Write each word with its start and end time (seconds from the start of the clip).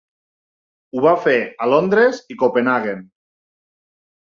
Ho 0.95 1.03
va 1.07 1.11
fer 1.25 1.35
a 1.43 1.69
Londres 1.75 2.23
i 2.37 2.41
Copenhaguen. 2.41 3.07